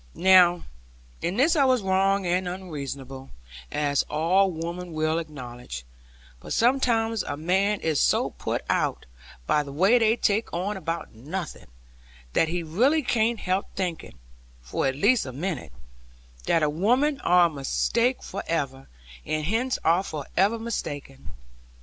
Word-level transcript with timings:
Now 0.15 0.63
in 1.21 1.37
this 1.37 1.55
I 1.55 1.63
was 1.65 1.83
wrong 1.83 2.25
and 2.25 2.47
unreasonable 2.47 3.29
(as 3.71 4.01
all 4.09 4.49
women 4.51 4.93
will 4.93 5.19
acknowledge); 5.19 5.85
but 6.39 6.53
sometimes 6.53 7.21
a 7.21 7.37
man 7.37 7.79
is 7.81 7.99
so 8.01 8.31
put 8.31 8.65
out, 8.67 9.05
by 9.45 9.61
the 9.61 9.71
way 9.71 9.99
they 9.99 10.15
take 10.17 10.51
on 10.51 10.75
about 10.75 11.13
nothing, 11.13 11.67
that 12.33 12.47
he 12.49 12.63
really 12.63 13.03
cannot 13.03 13.41
help 13.41 13.75
thinking, 13.75 14.17
for 14.63 14.87
at 14.87 14.95
least 14.95 15.27
a 15.27 15.31
minute, 15.31 15.71
that 16.47 16.67
women 16.73 17.19
are 17.21 17.45
a 17.45 17.53
mistake 17.53 18.23
for 18.23 18.41
ever, 18.47 18.89
and 19.23 19.45
hence 19.45 19.77
are 19.83 20.01
for 20.01 20.25
ever 20.35 20.57
mistaken. 20.57 21.29